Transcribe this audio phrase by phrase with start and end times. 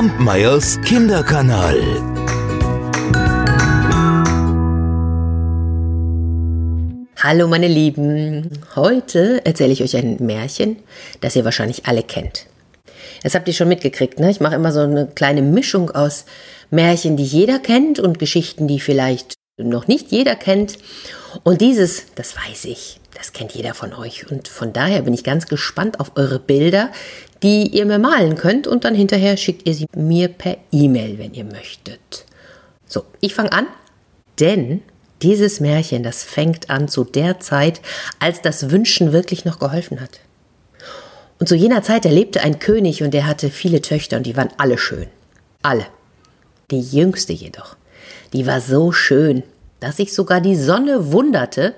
[0.00, 1.78] Kampmeyers Kinderkanal.
[7.18, 10.76] Hallo meine Lieben, heute erzähle ich euch ein Märchen,
[11.20, 12.46] das ihr wahrscheinlich alle kennt.
[13.22, 14.30] Das habt ihr schon mitgekriegt, ne?
[14.30, 16.24] Ich mache immer so eine kleine Mischung aus
[16.70, 20.78] Märchen, die jeder kennt und Geschichten, die vielleicht noch nicht jeder kennt.
[21.42, 24.30] Und dieses, das weiß ich, das kennt jeder von euch.
[24.30, 26.90] Und von daher bin ich ganz gespannt auf eure Bilder,
[27.42, 28.66] die ihr mir malen könnt.
[28.66, 32.24] Und dann hinterher schickt ihr sie mir per E-Mail, wenn ihr möchtet.
[32.86, 33.66] So, ich fange an,
[34.40, 34.80] denn
[35.20, 37.82] dieses Märchen, das fängt an zu der Zeit,
[38.20, 40.20] als das Wünschen wirklich noch geholfen hat.
[41.38, 44.36] Und zu jener Zeit, da lebte ein König und der hatte viele Töchter und die
[44.36, 45.08] waren alle schön.
[45.60, 45.84] Alle.
[46.70, 47.76] Die jüngste jedoch,
[48.32, 49.42] die war so schön,
[49.78, 51.74] dass sich sogar die Sonne wunderte,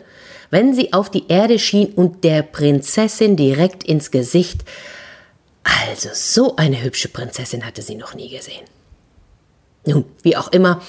[0.52, 4.61] wenn sie auf die Erde schien und der Prinzessin direkt ins Gesicht.
[5.65, 8.65] Also so eine hübsche Prinzessin hatte sie noch nie gesehen.
[9.86, 10.83] Nun, wie auch immer,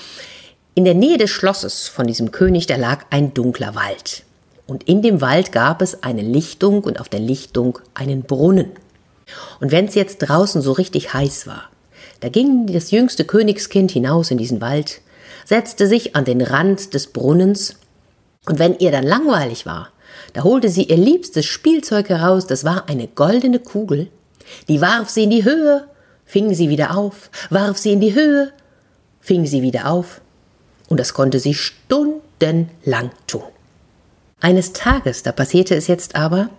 [0.75, 4.23] in der Nähe des Schlosses von diesem König, da lag ein dunkler Wald.
[4.67, 8.72] Und in dem Wald gab es eine Lichtung und auf der Lichtung einen Brunnen.
[9.61, 11.70] Und wenn es jetzt draußen so richtig heiß war,
[12.20, 15.00] da ging das jüngste Königskind hinaus in diesen Wald,
[15.45, 17.75] setzte sich an den Rand des Brunnens,
[18.45, 19.89] und wenn ihr dann langweilig war,
[20.33, 24.09] da holte sie ihr liebstes Spielzeug heraus, das war eine goldene Kugel,
[24.67, 25.88] die warf sie in die Höhe,
[26.25, 28.52] fing sie wieder auf, warf sie in die Höhe,
[29.21, 30.21] fing sie wieder auf,
[30.89, 33.44] und das konnte sie stundenlang tun.
[34.41, 36.49] Eines Tages, da passierte es jetzt aber,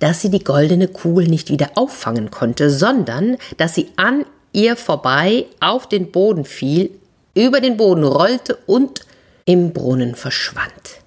[0.00, 5.46] dass sie die goldene Kugel nicht wieder auffangen konnte, sondern dass sie an ihr vorbei
[5.60, 6.90] auf den Boden fiel,
[7.34, 9.06] über den Boden rollte und
[9.44, 11.01] im Brunnen verschwand.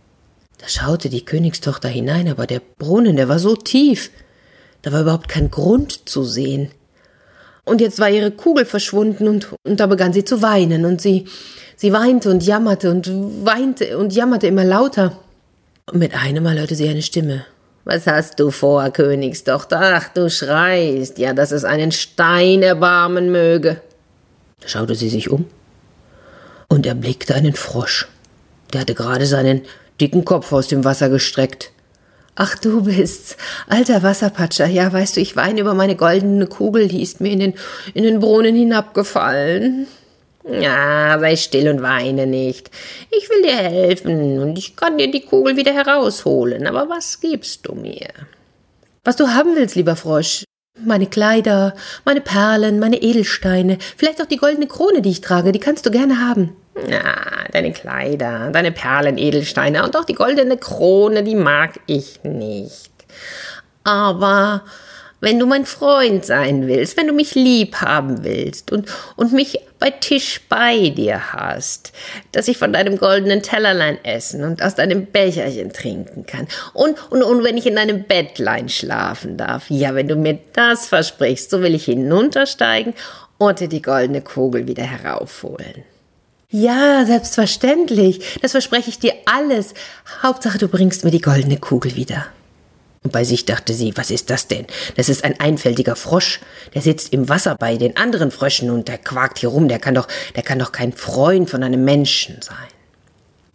[0.66, 4.10] Da schaute die Königstochter hinein, aber der Brunnen, der war so tief,
[4.82, 6.72] da war überhaupt kein Grund zu sehen.
[7.66, 11.26] Und jetzt war ihre Kugel verschwunden und, und da begann sie zu weinen und sie,
[11.76, 13.08] sie weinte und jammerte und
[13.46, 15.20] weinte und jammerte immer lauter.
[15.92, 17.46] Und mit einem Mal hörte sie eine Stimme.
[17.84, 19.80] Was hast du vor, Königstochter?
[19.80, 23.82] Ach, du schreist, ja, dass es einen Stein erbarmen möge.
[24.62, 25.46] Da schaute sie sich um
[26.70, 28.08] und erblickte einen Frosch.
[28.74, 29.62] Der hatte gerade seinen
[30.02, 31.72] dicken Kopf aus dem Wasser gestreckt.
[32.36, 33.38] Ach, du bist's,
[33.68, 34.66] alter Wasserpatscher.
[34.66, 37.54] Ja, weißt du, ich weine über meine goldene Kugel, die ist mir in den,
[37.94, 39.88] in den Brunnen hinabgefallen.
[40.48, 42.70] Ja, sei still und weine nicht.
[43.10, 47.66] Ich will dir helfen und ich kann dir die Kugel wieder herausholen, aber was gibst
[47.68, 48.10] du mir?
[49.04, 50.44] Was du haben willst, lieber Frosch.
[50.84, 51.74] Meine Kleider,
[52.04, 55.90] meine Perlen, meine Edelsteine, vielleicht auch die goldene Krone, die ich trage, die kannst du
[55.90, 56.56] gerne haben.
[56.88, 57.16] Ja,
[57.52, 62.92] deine Kleider, deine Perlen, Edelsteine und auch die goldene Krone, die mag ich nicht.
[63.86, 64.64] Aber
[65.22, 69.60] wenn du mein Freund sein willst, wenn du mich lieb haben willst und, und mich
[69.80, 71.94] bei Tisch bei dir hast,
[72.34, 77.24] dass ich von deinem goldenen Tellerlein essen und aus deinem Becherchen trinken kann und, und,
[77.24, 81.62] und wenn ich in deinem Bettlein schlafen darf, ja, wenn du mir das versprichst, so
[81.62, 82.94] will ich hinuntersteigen
[83.38, 85.86] und dir die goldene Kugel wieder heraufholen.
[86.58, 88.40] Ja, selbstverständlich.
[88.42, 89.74] Das verspreche ich dir alles.
[90.24, 92.28] Hauptsache, du bringst mir die goldene Kugel wieder.
[93.04, 94.66] Und bei sich dachte sie, was ist das denn?
[94.96, 96.40] Das ist ein einfältiger Frosch.
[96.74, 99.68] Der sitzt im Wasser bei den anderen Fröschen und der quakt hier rum.
[99.68, 102.70] Der kann doch, der kann doch kein Freund von einem Menschen sein.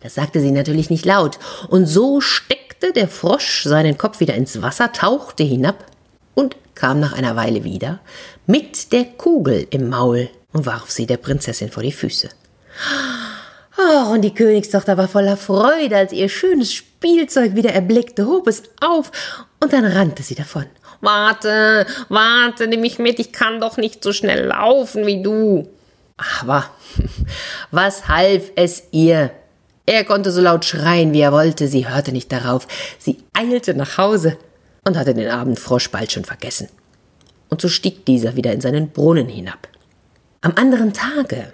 [0.03, 1.39] Das sagte sie natürlich nicht laut.
[1.69, 5.87] Und so steckte der Frosch seinen Kopf wieder ins Wasser, tauchte hinab
[6.35, 8.01] und kam nach einer Weile wieder
[8.47, 12.29] mit der Kugel im Maul und warf sie der Prinzessin vor die Füße.
[13.79, 18.63] Oh, und die Königstochter war voller Freude, als ihr schönes Spielzeug wieder erblickte, hob es
[18.81, 19.11] auf
[19.61, 20.67] und dann rannte sie davon.
[21.01, 25.69] Warte, warte, nimm mich mit, ich kann doch nicht so schnell laufen wie du.
[26.41, 26.67] Aber
[27.71, 29.31] was half es ihr?
[29.87, 32.69] Er konnte so laut schreien, wie er wollte, sie hörte nicht darauf.
[32.99, 34.37] Sie eilte nach Hause
[34.85, 36.69] und hatte den Abendfrosch bald schon vergessen.
[37.49, 39.69] Und so stieg dieser wieder in seinen Brunnen hinab.
[40.43, 41.53] Am anderen Tage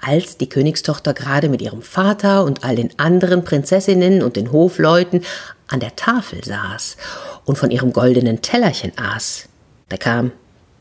[0.00, 5.22] als die Königstochter gerade mit ihrem Vater und all den anderen Prinzessinnen und den Hofleuten
[5.68, 6.96] an der Tafel saß
[7.44, 9.48] und von ihrem goldenen Tellerchen aß,
[9.88, 10.32] da kam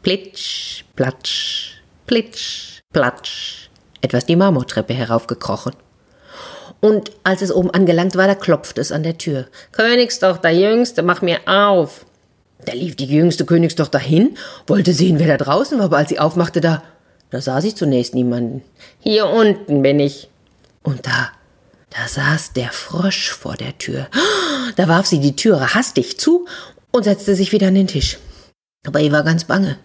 [0.03, 3.69] plitsch, platsch, plitsch, platsch
[4.05, 5.73] etwas die Marmortreppe heraufgekrochen.
[6.79, 9.47] Und als es oben angelangt war, da klopfte es an der Tür.
[9.71, 12.05] Königstochter, Jüngste, mach mir auf.
[12.65, 16.19] Da lief die jüngste Königstochter hin, wollte sehen, wer da draußen war, aber als sie
[16.19, 16.83] aufmachte, da
[17.29, 18.63] da sah sie zunächst niemanden.
[18.99, 20.29] Hier unten bin ich.
[20.83, 21.31] Und da,
[21.89, 24.07] da saß der Frosch vor der Tür.
[24.75, 26.45] Da warf sie die Türe hastig zu
[26.91, 28.17] und setzte sich wieder an den Tisch.
[28.85, 29.77] Aber ihr war ganz bange.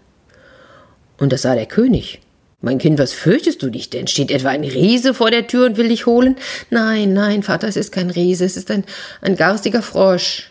[1.19, 2.21] Und das sah der König.
[2.63, 4.07] Mein Kind, was fürchtest du dich denn?
[4.07, 6.37] Steht etwa ein Riese vor der Tür und will dich holen?
[6.69, 8.85] Nein, nein, Vater, es ist kein Riese, es ist ein,
[9.23, 10.51] ein garstiger Frosch.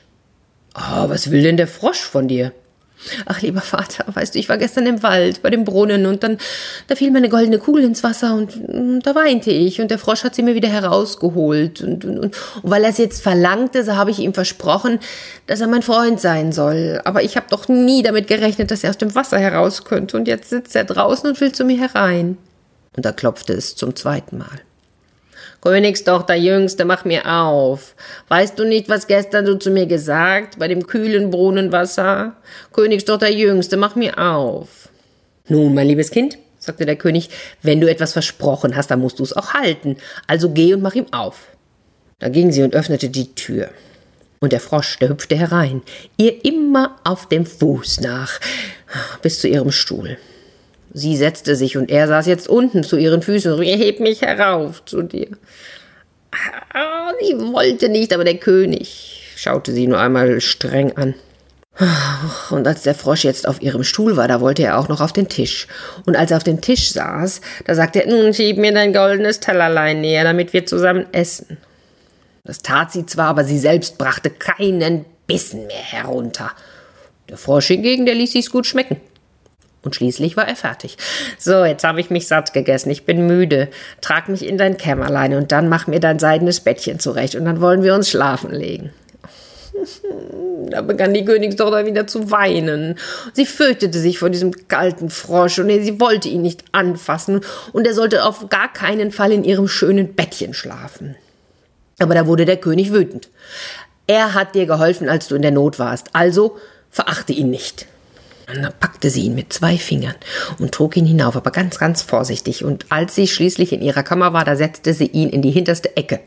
[0.75, 2.51] Oh, was will denn der Frosch von dir?
[3.25, 6.37] Ach, lieber Vater, weißt du, ich war gestern im Wald bei dem Brunnen und dann,
[6.87, 9.99] da fiel mir eine goldene Kugel ins Wasser und, und da weinte ich und der
[9.99, 13.95] Frosch hat sie mir wieder herausgeholt und, und, und weil er es jetzt verlangte, so
[13.95, 14.99] habe ich ihm versprochen,
[15.47, 17.01] dass er mein Freund sein soll.
[17.05, 20.27] Aber ich habe doch nie damit gerechnet, dass er aus dem Wasser heraus könnte und
[20.27, 22.37] jetzt sitzt er draußen und will zu mir herein.
[22.95, 24.59] Und da klopfte es zum zweiten Mal.
[25.61, 27.95] Königstochter Jüngste, mach mir auf.
[28.29, 32.35] Weißt du nicht, was gestern du zu mir gesagt bei dem kühlen Brunnenwasser?
[32.71, 34.89] Königstochter Jüngste, mach mir auf.
[35.47, 37.29] Nun, mein liebes Kind, sagte der König,
[37.61, 39.97] wenn du etwas versprochen hast, dann musst du es auch halten.
[40.27, 41.47] Also geh und mach ihm auf.
[42.19, 43.69] Da ging sie und öffnete die Tür.
[44.39, 45.81] Und der Frosch, der hüpfte herein,
[46.17, 48.39] ihr immer auf dem Fuß nach,
[49.21, 50.17] bis zu ihrem Stuhl.
[50.93, 54.83] Sie setzte sich und er saß jetzt unten zu ihren Füßen und heb mich herauf
[54.85, 55.27] zu dir.
[56.73, 61.15] Ah, sie wollte nicht, aber der König schaute sie nur einmal streng an.
[62.49, 65.13] Und als der Frosch jetzt auf ihrem Stuhl war, da wollte er auch noch auf
[65.13, 65.67] den Tisch.
[66.05, 69.39] Und als er auf dem Tisch saß, da sagte er, nun schieb mir dein goldenes
[69.39, 71.57] Tellerlein näher, damit wir zusammen essen.
[72.43, 76.51] Das tat sie zwar, aber sie selbst brachte keinen Bissen mehr herunter.
[77.29, 78.99] Der Frosch hingegen, der ließ sich's gut schmecken.
[79.81, 80.97] Und schließlich war er fertig.
[81.37, 82.89] So, jetzt habe ich mich satt gegessen.
[82.89, 83.69] Ich bin müde.
[84.01, 87.61] Trag mich in dein Kämmerlein und dann mach mir dein seidenes Bettchen zurecht und dann
[87.61, 88.91] wollen wir uns schlafen legen.
[90.69, 92.95] Da begann die Königstochter wieder zu weinen.
[93.33, 97.41] Sie fürchtete sich vor diesem kalten Frosch und sie wollte ihn nicht anfassen
[97.71, 101.15] und er sollte auf gar keinen Fall in ihrem schönen Bettchen schlafen.
[101.97, 103.29] Aber da wurde der König wütend.
[104.05, 106.57] Er hat dir geholfen, als du in der Not warst, also
[106.91, 107.87] verachte ihn nicht.
[108.49, 110.15] Und dann packte sie ihn mit zwei Fingern
[110.57, 112.63] und trug ihn hinauf, aber ganz, ganz vorsichtig.
[112.63, 115.95] Und als sie schließlich in ihrer Kammer war, da setzte sie ihn in die hinterste
[115.95, 116.19] Ecke.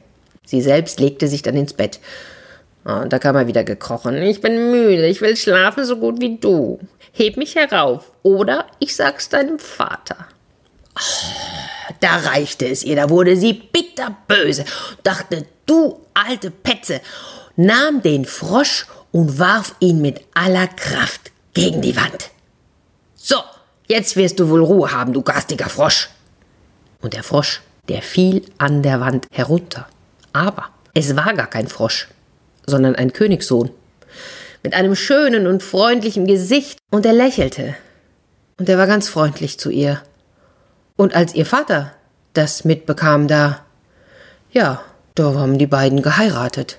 [0.45, 2.01] Sie selbst legte sich dann ins Bett.
[2.85, 4.23] Ah, und da kam er wieder gekrochen.
[4.23, 6.81] Ich bin müde, ich will schlafen so gut wie du.
[7.13, 10.17] Heb mich herauf, oder ich sag's deinem Vater.
[10.97, 14.65] Oh, da reichte es ihr, da wurde sie bitterböse,
[15.03, 17.01] dachte, du alte Petze,
[17.57, 22.31] nahm den Frosch und warf ihn mit aller Kraft gegen die Wand.
[23.15, 23.37] So,
[23.87, 26.09] jetzt wirst du wohl Ruhe haben, du garstiger Frosch.
[27.01, 29.89] Und der Frosch, der fiel an der Wand herunter.
[30.33, 32.09] Aber es war gar kein Frosch,
[32.67, 33.71] sondern ein Königssohn.
[34.63, 36.79] Mit einem schönen und freundlichen Gesicht.
[36.91, 37.75] Und er lächelte.
[38.59, 40.03] Und er war ganz freundlich zu ihr.
[40.97, 41.93] Und als ihr Vater
[42.33, 43.65] das mitbekam, da,
[44.53, 44.83] ja,
[45.15, 46.79] da haben die beiden geheiratet.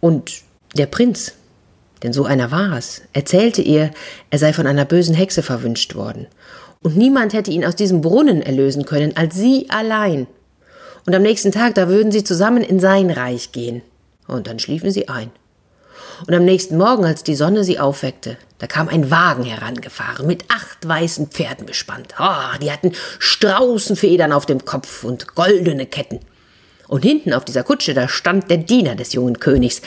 [0.00, 0.42] Und
[0.74, 1.34] der Prinz,
[2.02, 3.90] denn so einer war es, erzählte ihr,
[4.30, 6.26] er sei von einer bösen Hexe verwünscht worden.
[6.82, 10.26] Und niemand hätte ihn aus diesem Brunnen erlösen können, als sie allein.
[11.06, 13.82] Und am nächsten Tag, da würden sie zusammen in sein Reich gehen.
[14.26, 15.30] Und dann schliefen sie ein.
[16.26, 20.44] Und am nächsten Morgen, als die Sonne sie aufweckte, da kam ein Wagen herangefahren, mit
[20.48, 22.14] acht weißen Pferden bespannt.
[22.18, 26.20] Oh, die hatten Straußenfedern auf dem Kopf und goldene Ketten.
[26.86, 29.82] Und hinten auf dieser Kutsche, da stand der Diener des jungen Königs.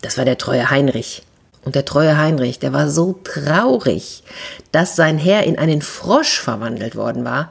[0.00, 1.22] Das war der treue Heinrich.
[1.66, 4.22] Und der treue Heinrich, der war so traurig,
[4.70, 7.48] dass sein Herr in einen Frosch verwandelt worden war,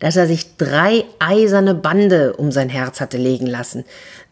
[0.00, 3.84] dass er sich drei eiserne Bande um sein Herz hatte legen lassen,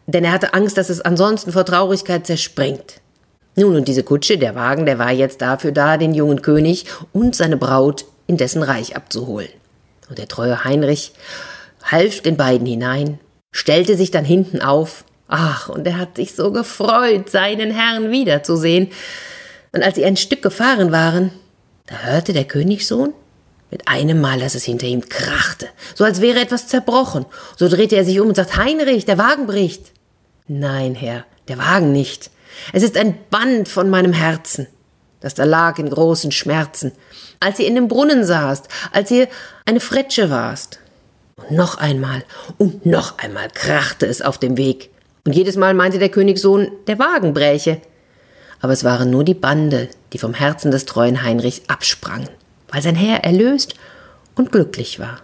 [0.07, 2.99] denn er hatte Angst, dass es ansonsten vor Traurigkeit zerspringt.
[3.55, 7.33] Nun, und diese Kutsche, der Wagen, der war jetzt dafür da, den jungen König und
[7.33, 9.49] seine Braut in dessen Reich abzuholen.
[10.09, 11.13] Und der treue Heinrich
[11.81, 13.19] half den beiden hinein,
[13.53, 18.91] stellte sich dann hinten auf Ach, und er hat sich so gefreut, seinen Herrn wiederzusehen.
[19.71, 21.31] Und als sie ein Stück gefahren waren,
[21.87, 23.15] da hörte der Königssohn
[23.71, 27.25] mit einem Mal, dass es hinter ihm krachte, so als wäre etwas zerbrochen.
[27.57, 29.91] So drehte er sich um und sagt, Heinrich, der Wagen bricht.
[30.47, 32.29] Nein, Herr, der Wagen nicht.
[32.71, 34.67] Es ist ein Band von meinem Herzen,
[35.19, 36.91] das da lag in großen Schmerzen,
[37.39, 39.27] als ihr in dem Brunnen saßt, als ihr
[39.65, 40.77] eine Fretsche warst.
[41.37, 42.23] Und noch einmal
[42.59, 44.92] und noch einmal krachte es auf dem Weg.
[45.25, 47.79] Und jedes Mal meinte der Königssohn, der Wagen bräche.
[48.59, 52.29] Aber es waren nur die Bande, die vom Herzen des treuen Heinrichs absprangen,
[52.69, 53.75] weil sein Herr erlöst
[54.35, 55.21] und glücklich war.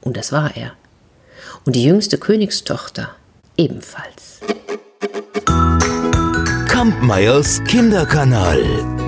[0.00, 0.72] Und das war er.
[1.64, 3.10] Und die jüngste Königstochter
[3.56, 4.40] ebenfalls.
[6.68, 9.01] Kampmeyers Kinderkanal.